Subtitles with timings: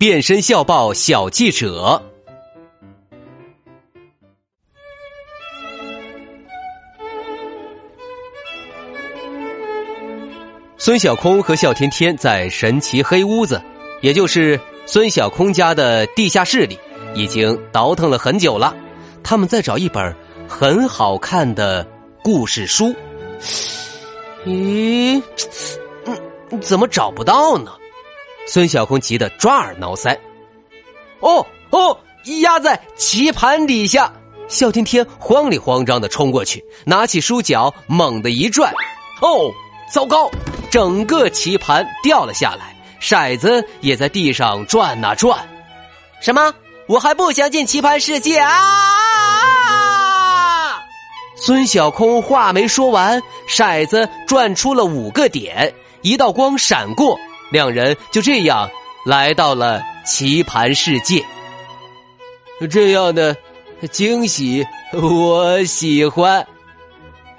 [0.00, 2.00] 变身校报小记者，
[10.78, 13.60] 孙小空和笑天天在神奇黑屋子，
[14.00, 16.78] 也就是孙小空家的地下室里，
[17.14, 18.74] 已经倒腾了很久了。
[19.22, 20.16] 他们在找一本
[20.48, 21.86] 很好看的
[22.22, 22.94] 故事书。
[24.46, 25.22] 咦，
[26.06, 27.72] 嗯，怎么找不到呢？
[28.52, 30.18] 孙小空急得抓耳挠腮，
[31.20, 31.96] 哦哦，
[32.42, 34.12] 压在棋盘底下！
[34.48, 38.74] 笑天天慌里慌张的冲过去，拿起书角猛地一拽，
[39.22, 39.52] 哦，
[39.94, 40.28] 糟糕，
[40.68, 45.48] 整个棋盘掉了下来，骰子也在地上转呐转。
[46.20, 46.52] 什么？
[46.88, 48.50] 我还不想进棋盘世界啊！
[51.36, 57.16] 孙小空话没说完，骰子转出了五个点，一道光闪过。
[57.50, 58.70] 两人就这样
[59.04, 61.24] 来到了棋盘世界。
[62.70, 63.36] 这样的
[63.90, 66.46] 惊喜我喜欢，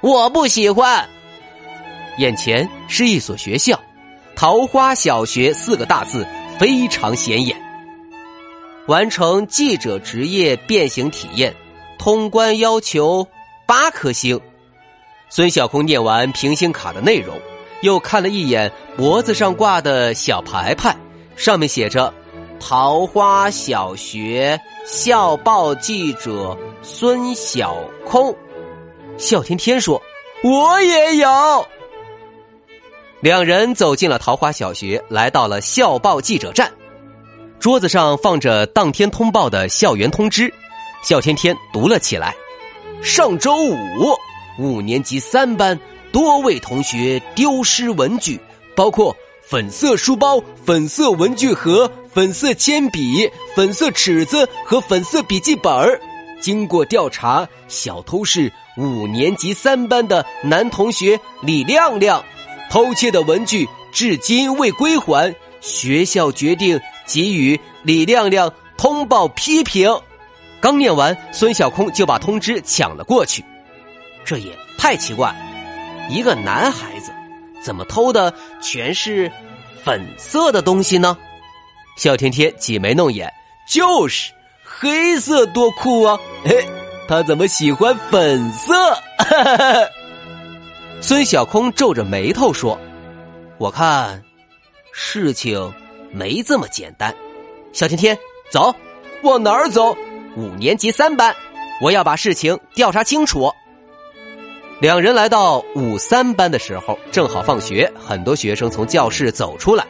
[0.00, 1.08] 我不喜欢。
[2.18, 3.80] 眼前是一所学校
[4.36, 6.26] ，“桃花小学”四个大字
[6.58, 7.56] 非常显眼。
[8.86, 11.54] 完成记者职业变形体验，
[11.98, 13.26] 通关要求
[13.66, 14.40] 八颗星。
[15.30, 17.36] 孙小空念完平行卡的内容。
[17.82, 20.96] 又看了一眼脖子上挂的小牌牌，
[21.36, 22.12] 上面写着
[22.58, 27.76] “桃花小学校报记者孙小
[28.06, 28.34] 空”。
[29.18, 30.00] 笑天天说
[30.42, 31.66] ：“我也有。”
[33.20, 36.72] 两人走进了桃花小学，来到了校报记者站。
[37.60, 40.52] 桌子上放着当天通报的校园通知，
[41.02, 42.34] 笑天天读了起来
[43.02, 43.76] ：“上周五，
[44.58, 45.78] 五年级三班。”
[46.14, 48.40] 多位同学丢失文具，
[48.76, 56.00] 包括粉色书包、粉色文具盒、粉色铅笔、粉色尺子和粉色笔记本
[56.40, 62.24] 经过调查，小偷是五年级三班的男同学李亮亮，
[62.70, 65.34] 偷窃的文具至今未归还。
[65.60, 69.92] 学校决定给予李亮亮通报批评。
[70.60, 73.44] 刚念完，孙小空就把通知抢了过去。
[74.24, 75.34] 这也太奇怪。
[76.08, 77.12] 一个男孩子
[77.62, 79.30] 怎么偷的全是
[79.82, 81.16] 粉色的东西呢？
[81.96, 83.32] 笑天天挤眉弄眼，
[83.68, 84.32] 就是
[84.64, 86.18] 黑色多酷啊！
[86.44, 86.66] 嘿，
[87.08, 88.74] 他怎么喜欢粉色？
[91.00, 92.78] 孙小空皱着眉头说
[93.58, 94.22] ：“我看
[94.92, 95.72] 事情
[96.10, 97.14] 没这么简单。”
[97.72, 98.18] 小天天，
[98.50, 98.74] 走，
[99.22, 99.96] 往哪儿走？
[100.36, 101.34] 五年级三班，
[101.80, 103.52] 我要把事情调查清楚。
[104.84, 109.86] 两人来到五三班的时候，正好放学，很多学生从教室走出来。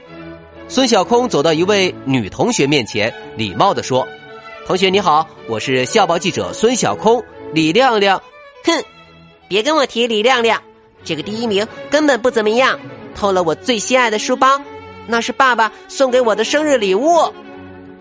[0.69, 4.07] 孙小空走到一位女同学面前，礼貌的说
[4.65, 7.21] ：“同学你好，我是校报记者孙小空，
[7.53, 8.23] 李亮亮。”
[8.65, 8.85] 哼，
[9.49, 10.63] 别跟我提李亮亮，
[11.03, 12.79] 这个第一名根本不怎么样，
[13.17, 14.61] 偷了我最心爱的书包，
[15.09, 17.35] 那是爸爸送给我的生日礼物。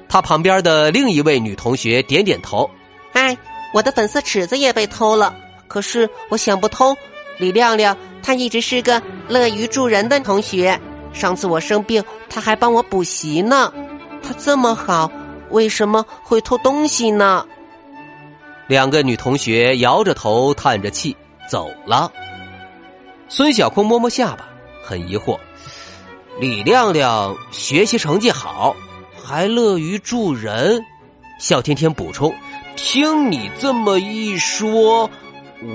[0.07, 2.69] 他旁边的另一位女同学点点头
[3.13, 3.35] ：“哎，
[3.73, 5.35] 我的粉色尺子也被偷了。”
[5.73, 6.95] 可是我想不通，
[7.39, 10.79] 李亮亮他一直是个乐于助人的同学。
[11.13, 13.73] 上次我生病，他还帮我补习呢。
[14.21, 15.11] 他这么好，
[15.49, 17.43] 为什么会偷东西呢？
[18.67, 21.17] 两个女同学摇着头，叹着气
[21.49, 22.11] 走了。
[23.27, 24.47] 孙小空摸摸下巴，
[24.85, 25.39] 很疑惑：
[26.39, 28.75] 李亮亮学习成绩好，
[29.23, 30.85] 还乐于助人。
[31.39, 32.31] 笑天天补充：
[32.75, 35.09] 听你这么一说。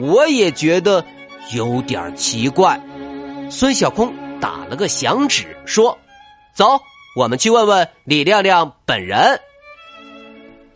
[0.01, 1.05] 我也觉得
[1.53, 2.81] 有点奇怪。
[3.51, 5.99] 孙小空打了个响指，说
[6.55, 6.81] ：“走，
[7.17, 9.41] 我们去问问李亮亮本人。”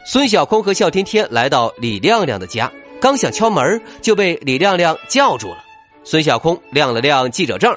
[0.04, 5.58] 孙小空和笑天天来到李亮亮的家，刚想敲门，就被李亮亮叫住了。
[6.02, 7.76] 孙小空亮了亮记者证：“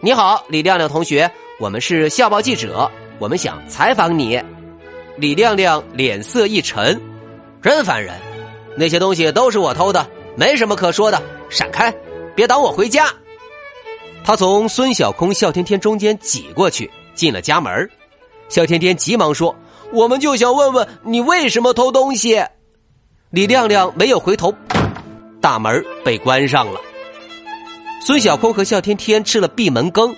[0.00, 4.40] 你好，李亮亮同学，我们是校报记者，我们想采访你。”
[5.18, 6.98] 李亮亮脸色一沉
[7.60, 8.14] ：“真烦人，
[8.76, 10.06] 那些东西都是我偷的。”
[10.36, 11.94] 没什么可说的，闪开，
[12.34, 13.06] 别挡我回家。
[14.24, 17.90] 他从孙小空、笑天天中间挤过去，进了家门。
[18.48, 19.54] 笑天天急忙说
[19.92, 22.42] ：“我们就想问问你为什么偷东西。
[23.30, 24.52] 李亮亮没有回头，
[25.40, 26.80] 大门被关上了。
[28.02, 30.14] 孙小空和笑天天吃了闭门羹，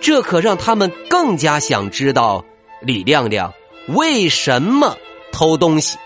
[0.00, 2.44] 这可让他们更加想知道
[2.80, 3.52] 李亮亮
[3.88, 4.96] 为什么
[5.32, 5.98] 偷东西。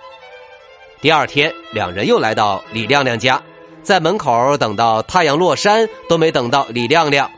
[1.00, 3.42] 第二天，两人又来到李亮亮家，
[3.82, 7.30] 在门口等到太阳落山，都没等到李亮亮，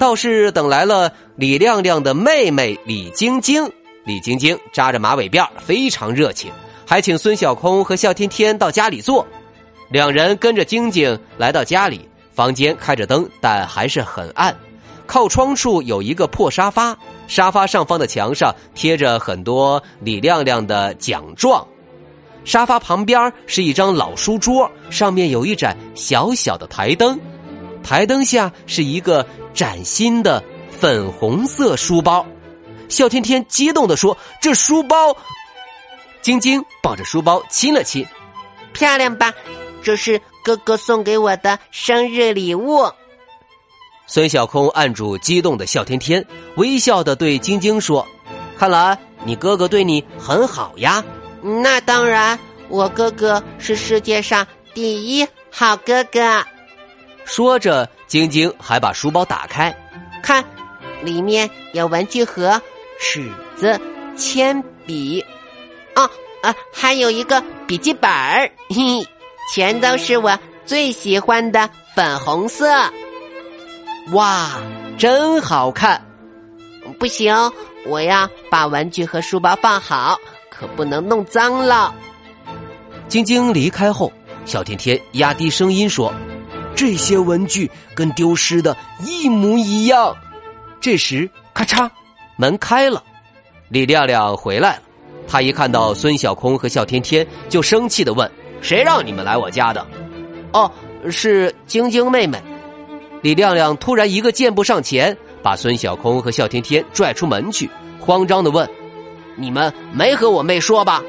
[0.00, 3.70] 倒是等来了李亮亮的妹妹李晶晶。
[4.04, 6.50] 李晶晶扎着马尾辫，非常热情。
[6.84, 9.24] 还请孙小空和笑天天到家里坐，
[9.90, 14.54] 两人跟着晶晶来到家里，房间开着灯，但还是很暗。
[15.06, 16.96] 靠窗处有一个破沙发，
[17.28, 21.64] 沙发上方的墙上贴着很多李亮亮的奖状。
[22.44, 27.18] 沙发旁边是一张老书桌，上面有一盏小小的台灯，
[27.82, 32.24] 台灯下是一个崭新的粉红色书包。
[32.88, 35.16] 笑天天激动地说：“这书包。”
[36.20, 38.06] 晶晶抱着书包亲了亲，
[38.72, 39.32] 漂亮吧？
[39.82, 42.84] 这是哥哥送给我的生日礼物。
[44.06, 46.24] 孙小空按住激动的笑天天，
[46.56, 48.06] 微笑的对晶晶说
[48.58, 51.02] ：“看来你哥哥对你很好呀。”
[51.46, 52.38] 那当然，
[52.68, 56.42] 我哥哥是世界上第一好哥哥。
[57.26, 59.74] 说着，晶晶还把书包打开，
[60.22, 60.42] 看，
[61.02, 62.60] 里面有文具盒、
[62.98, 63.78] 尺子、
[64.16, 65.22] 铅笔。
[65.94, 66.08] 哦，
[66.42, 69.06] 啊，还有一个笔记本儿，嘿，
[69.52, 72.66] 全都是我最喜欢的粉红色。
[74.12, 74.50] 哇，
[74.96, 76.02] 真好看！
[76.98, 77.34] 不行，
[77.86, 80.18] 我要把文具和书包放好，
[80.64, 81.94] 可不能弄脏了。
[83.06, 84.10] 晶晶离开后，
[84.46, 86.10] 小天天压低声音说
[86.74, 88.74] ：“这些文具跟丢失的
[89.04, 90.16] 一模一样。”
[90.80, 91.90] 这时，咔嚓，
[92.36, 93.02] 门开了，
[93.68, 94.82] 李亮亮回来了。
[95.28, 98.30] 他一看到孙小空和笑天天，就生气的问
[98.62, 99.86] ：“谁让你们来我家的
[100.54, 100.70] ？”“哦，
[101.10, 102.42] 是晶晶妹妹。”
[103.20, 107.68] 李亮亮突然一个箭步上前，把孙小空和笑天天拽出门去，
[108.00, 108.66] 慌张的问
[109.36, 111.02] ：“你们没和我妹说吧？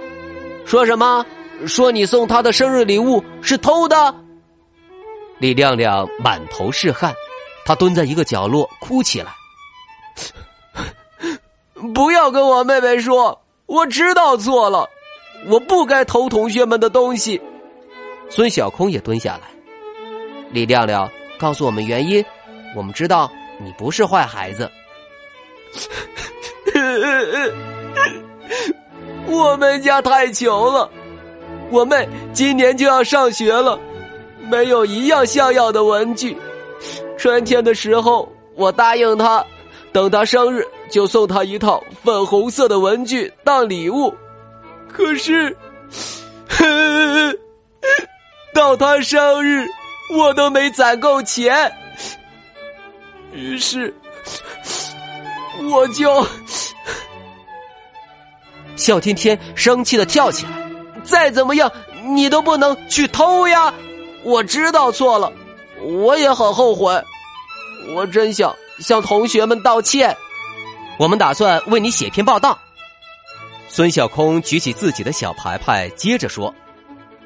[0.66, 1.26] 说什么？
[1.68, 4.16] 说你送她的生日礼物是偷的？”
[5.40, 7.14] 李亮亮满头是汗，
[7.66, 9.32] 他蹲在一个角落哭起来
[11.94, 14.88] ：“不要跟我妹妹说。”我知道错了，
[15.48, 17.42] 我不该偷同学们的东西。
[18.30, 19.42] 孙小空也蹲下来。
[20.52, 22.24] 李亮亮告诉我们原因，
[22.76, 24.70] 我们知道你不是坏孩子。
[29.28, 30.90] 我们家太穷了，
[31.72, 33.80] 我妹今年就要上学了，
[34.50, 36.38] 没有一样像样的文具。
[37.18, 39.44] 春天的时候，我答应她。
[39.92, 44.14] 等她生日，就送她一套粉红色的文具当礼物。
[44.92, 45.56] 可是，
[48.54, 49.66] 到她生日，
[50.14, 51.72] 我都没攒够钱。
[53.32, 53.94] 于是，
[55.72, 56.22] 我就
[58.76, 60.52] 笑天天生气的跳起来。
[61.04, 61.72] 再怎么样，
[62.14, 63.74] 你都不能去偷呀！
[64.24, 65.32] 我知道错了，
[65.82, 67.04] 我也很后悔。
[67.94, 68.56] 我真想。
[68.80, 70.18] 向同学们道歉，
[71.00, 72.60] 我们打算为你写篇报道。
[73.70, 76.54] 孙小空举起自己的小牌牌，接着说：“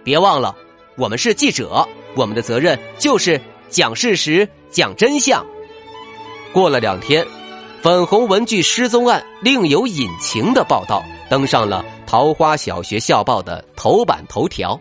[0.05, 0.55] 别忘了，
[0.95, 5.43] 我们是记者，我们的责任就是讲事实、讲真相。”
[6.53, 7.25] 过了两天，
[7.81, 14.77] 粉红文具失踪案另有隐情的报道登上了桃花小学校报的头版头条。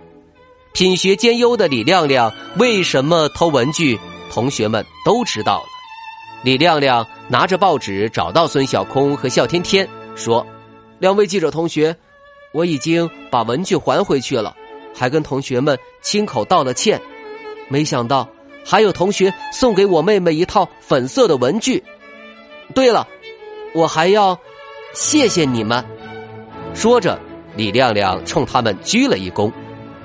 [0.73, 3.99] 品学兼优的李亮亮为什么偷文具？
[4.31, 5.67] 同学们都知道了。
[6.43, 10.45] 李亮亮拿着报纸找到孙小空和笑天天，说
[10.99, 11.97] ：“两位记者同学，
[12.52, 14.55] 我已经把文具还回去了，
[14.95, 17.00] 还跟同学们亲口道了歉。
[17.69, 18.28] 没想到
[18.64, 21.83] 还有同学送给我妹妹一套粉色的文具。
[22.75, 23.06] 对了，
[23.75, 24.38] 我还要
[24.94, 25.84] 谢谢你们。”
[26.75, 27.18] 说着，
[27.56, 29.52] 李亮亮冲他们鞠了一躬。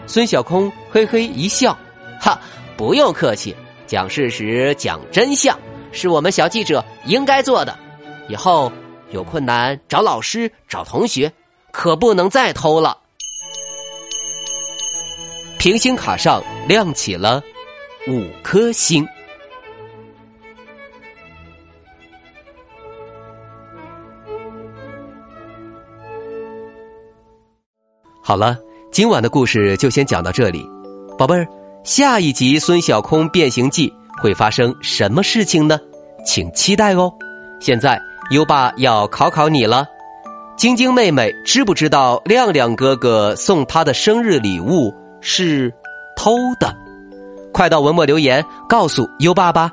[0.07, 1.77] 孙小空嘿嘿一笑
[2.19, 2.39] ：“哈，
[2.75, 3.55] 不用客气，
[3.85, 5.57] 讲事实，讲真相。”
[5.95, 7.77] 是我们小记者应该做的，
[8.27, 8.71] 以后
[9.11, 11.31] 有困难找老师、找同学，
[11.71, 12.97] 可不能再偷了。
[15.59, 17.43] 平行卡上亮起了
[18.07, 19.07] 五颗星。
[28.33, 28.57] 好了，
[28.91, 30.67] 今晚的故事就先讲到这里，
[31.19, 31.47] 宝贝儿，
[31.83, 33.87] 下一集《孙小空变形记》。
[34.23, 35.79] 会发生什么事情呢？
[36.25, 37.13] 请期待哦！
[37.61, 39.85] 现在优爸要考考你了，
[40.57, 45.71] 晶晶妹妹知不知道亮亮哥哥送她的生日礼物是
[46.17, 46.75] 偷的？
[47.51, 49.71] 快到文末留言告诉优爸吧。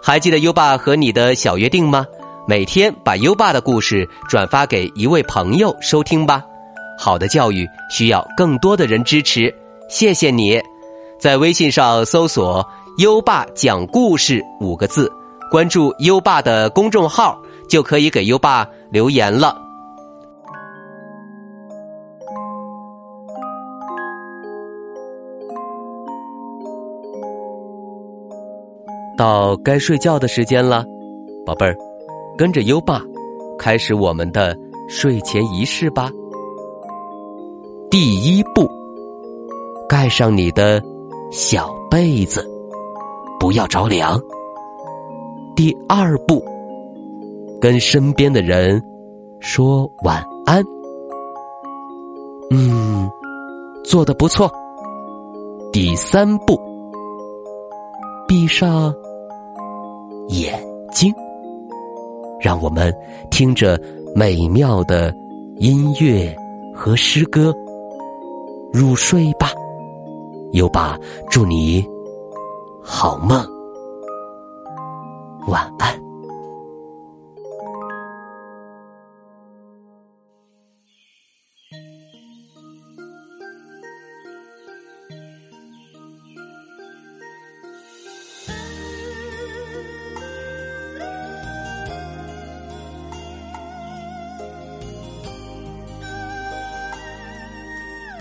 [0.00, 2.06] 还记得优爸和你的小约定吗？
[2.46, 6.44] 每天把优爸的故事转发给一位朋友收听吧。
[6.98, 9.52] 好的教育需要更多的人支持，
[9.88, 10.60] 谢谢你。
[11.18, 12.66] 在微信上搜索
[12.98, 15.10] “优爸讲故事”五个字，
[15.50, 17.38] 关注优爸的公众号，
[17.68, 19.56] 就可以给优爸留言了。
[29.16, 30.84] 到该睡觉的时间了，
[31.46, 31.74] 宝贝儿，
[32.36, 33.00] 跟着优爸，
[33.58, 34.54] 开始我们的
[34.90, 36.10] 睡前仪式吧。
[37.98, 38.70] 第一步，
[39.88, 40.82] 盖上你的
[41.32, 42.46] 小被子，
[43.40, 44.20] 不要着凉。
[45.56, 46.44] 第二步，
[47.58, 48.78] 跟身边的人
[49.40, 50.62] 说晚安。
[52.50, 53.10] 嗯，
[53.82, 54.52] 做的不错。
[55.72, 56.60] 第三步，
[58.28, 58.94] 闭上。
[60.28, 60.62] 眼
[60.92, 61.10] 睛，
[62.38, 62.94] 让我们
[63.30, 63.80] 听着
[64.14, 65.10] 美妙的
[65.56, 66.36] 音乐
[66.74, 67.54] 和诗歌
[68.72, 69.50] 入睡吧。
[70.52, 70.98] 优爸，
[71.30, 71.84] 祝你
[72.82, 73.44] 好梦，
[75.48, 76.05] 晚安。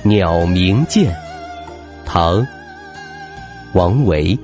[0.07, 1.11] 鸟鸣涧，
[2.05, 2.39] 唐·
[3.73, 4.37] 王维。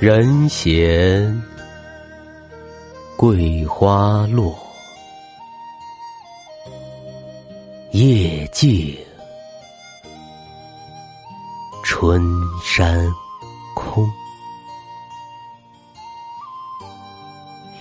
[0.00, 1.38] 人闲
[3.18, 4.58] 桂花落，
[7.92, 8.96] 夜静
[11.84, 12.22] 春
[12.64, 13.06] 山
[13.74, 14.10] 空。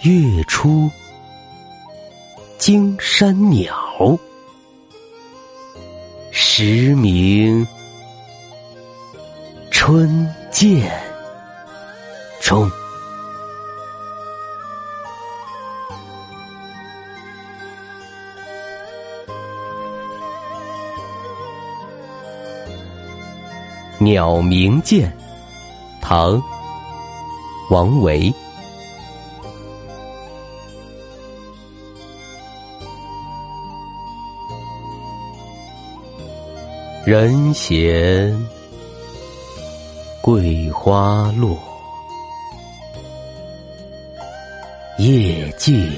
[0.04, 0.90] 月出
[2.58, 4.18] 惊山鸟，
[6.32, 7.68] 时鸣
[9.70, 10.90] 春涧
[12.40, 12.72] 中。
[23.98, 25.12] 鸟鸣涧，
[26.00, 26.36] 唐·
[27.70, 28.34] 王维。
[37.10, 38.40] 人闲
[40.22, 41.58] 桂花落，
[45.00, 45.92] 夜静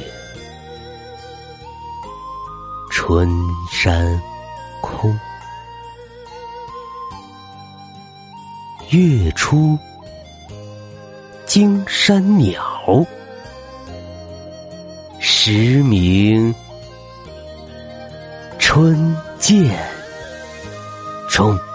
[2.89, 3.29] 春
[3.69, 4.17] 山
[4.79, 5.13] 空。
[8.91, 9.77] 月出
[11.45, 13.05] 惊山鸟，
[15.19, 16.55] 时鸣
[18.57, 19.90] 春涧。
[21.31, 21.70] 中。